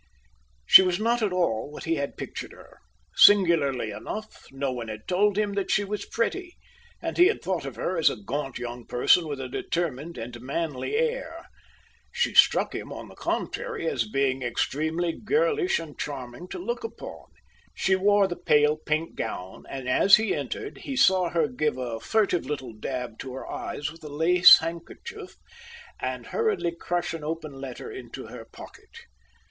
[0.65, 2.79] She was not at all what he had pictured her.
[3.13, 6.55] Singularly enough, no one had told him that she was pretty;
[7.03, 10.41] and he had thought of her as a gaunt young person, with a determined and
[10.41, 11.45] manly air.
[12.11, 17.25] She struck him, on the contrary, as being extremely girlish and charming to look upon.
[17.75, 21.99] She wore the pale pink gown; and as he entered he saw her give a
[21.99, 25.35] furtive little dab to her eyes with a lace handkerchief,
[25.99, 28.89] and hurriedly crush an open letter into her pocket.